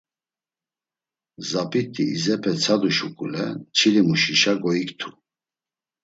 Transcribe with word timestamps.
Zabit̆i 1.49 2.03
izepe 2.15 2.53
tsadu 2.59 2.89
şuǩule 2.97 3.45
çilimuşişa 3.75 4.53
goiktu. 4.61 5.09